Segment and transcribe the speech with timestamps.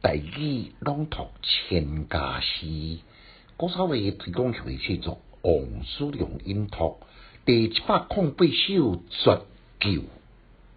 [0.00, 2.98] 大语朗读千家诗，
[3.56, 6.98] 古早味推广协会制作，王叔良音读
[7.44, 9.42] 第一百空八首绝
[9.80, 10.02] 旧，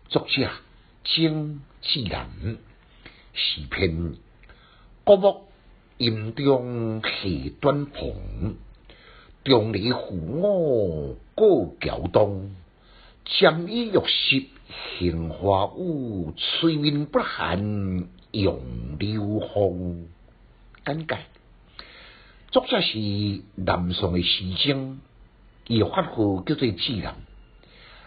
[0.10, 0.50] 作者
[1.04, 2.58] 曾志南，
[3.34, 4.16] 诗篇
[5.04, 5.44] 古木
[6.00, 7.10] 阴中下
[7.60, 8.56] 短篷，
[9.44, 12.56] 中里扶我过桥东，
[13.26, 14.48] 沾衣欲湿
[14.98, 18.08] 杏花雨，吹面不寒。
[18.32, 18.56] 杨
[18.98, 20.08] 柳风，
[20.86, 21.18] 简介。
[22.50, 22.98] 作者是
[23.56, 25.02] 南宋的诗僧，
[25.68, 27.16] 伊法号叫做智南，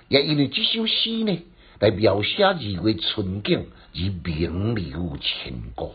[0.09, 1.43] 也因为这首诗呢，
[1.79, 5.93] 来描写二月春景而名留千古。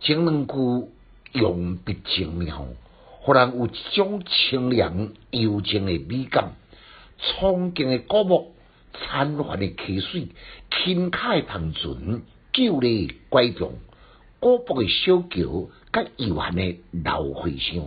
[0.00, 0.54] 前两句
[1.32, 2.66] 用笔精妙，
[3.20, 6.52] 忽然有一种清凉幽静的美感。
[7.18, 8.54] 苍劲的古木，
[8.94, 10.28] 灿烂的溪水，
[10.70, 12.22] 轻快塘船。
[12.54, 13.68] 旧的拐杖，
[14.38, 17.82] 古朴的小桥，甲悠闲的老和尚，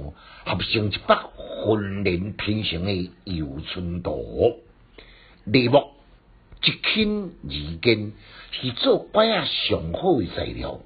[0.46, 4.60] 合成一幅浑然天成的游春图。
[5.45, 5.92] 梨木
[6.62, 8.12] 一轻而坚，
[8.52, 10.82] 是做拐啊上好的材料。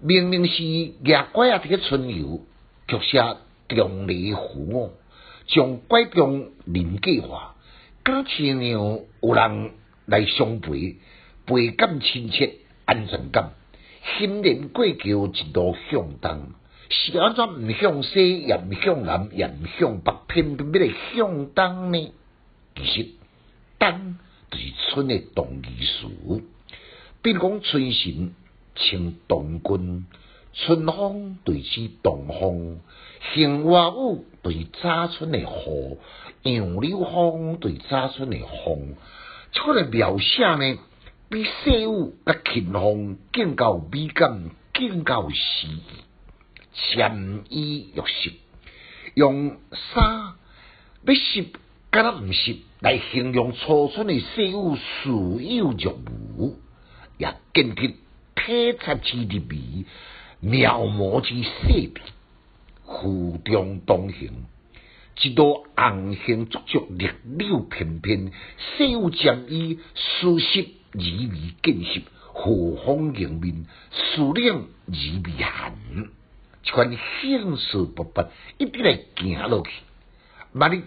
[0.00, 2.42] 明明是野拐啊，这个春游，
[2.86, 3.20] 却写
[3.68, 4.92] 中离扶我，
[5.48, 7.56] 将拐杖人格化，
[8.04, 9.72] 假亲像有人
[10.06, 10.98] 来相陪，
[11.44, 12.54] 倍感亲切。
[12.88, 13.50] 安全感，
[14.16, 16.54] 心灵过桥一路向东，
[16.88, 22.12] 是安怎毋向西，也毋向南，也毋向北，偏偏要来向东呢？
[22.74, 23.08] 其实，
[23.78, 24.16] 东
[24.50, 26.42] 就是春的动意词。
[27.20, 28.34] 比如讲，春神
[28.74, 30.06] 称东君，
[30.54, 32.80] 春风对起东风，
[33.34, 35.98] 杏花雨对早春的雨，
[36.44, 38.94] 杨柳风对早春的风，
[39.52, 40.78] 这个描写呢？
[41.30, 45.82] 比细雨甲晴风更够美感，更够诗意。
[46.72, 48.32] 潜衣欲湿，
[49.14, 50.34] 用衫
[51.04, 51.46] 要湿，
[51.90, 55.98] 敢若毋湿来形容初春的细雨，似有若
[56.38, 56.58] 无，
[57.18, 57.88] 也更贴
[58.34, 59.84] 体察之入微，
[60.40, 62.00] 描摹之细致。
[62.84, 64.46] 湖中东行，
[65.22, 68.32] 一道红杏足足，绿柳翩翩，
[68.76, 70.68] 细雨沾衣，舒适。
[70.94, 72.00] 意味见识，
[72.32, 75.76] 和风迎面，树冷意味寒，
[76.64, 76.90] 一款
[77.20, 79.70] 兴致勃勃，一直来行落去。
[80.54, 80.82] 万一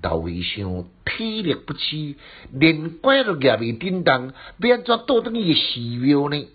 [0.00, 2.14] 老和尚体力不支，
[2.52, 6.48] 连拐都夹未叮当，要安怎倒转去寺庙呢？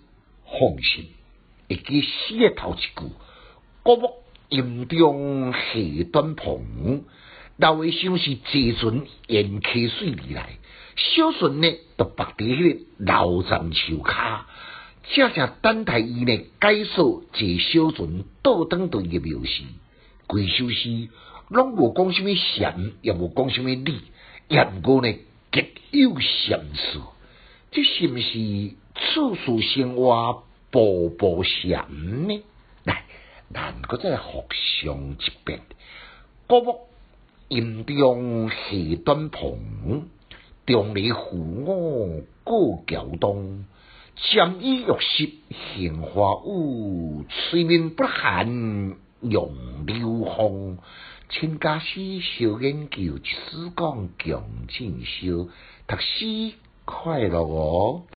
[0.44, 1.06] 放心，
[1.68, 3.12] 会记诗的头一句：
[3.84, 4.14] 古木
[4.50, 5.58] 阴中下
[6.12, 7.02] 短篷。
[7.56, 10.58] 老和尚是坐船沿溪水而来。
[10.96, 14.40] 小船呢，就伏伫迄个老站树骹，
[15.14, 19.62] 正正等待伊呢，解说坐小船倒登对嘅描事。
[20.26, 21.08] 规首诗
[21.48, 24.00] 拢无讲什么禅，也无讲什么理，
[24.48, 25.12] 也毋过呢
[25.52, 27.00] 极有禅思。
[27.70, 32.42] 这是毋是处处生活，步步禅呢？
[33.52, 35.60] 来，咱搁再复上一遍。
[36.46, 36.80] 古木
[37.48, 38.56] 阴中下
[39.04, 39.58] 短篷。
[40.66, 43.64] 中里扶我过桥东，
[44.14, 45.32] 沾衣欲湿
[45.74, 49.48] 杏花雨，吹面不寒杨
[49.84, 50.78] 柳风。
[51.28, 55.48] 请家诗小研究，一丝讲强进修，
[55.88, 58.02] 读书快乐哦。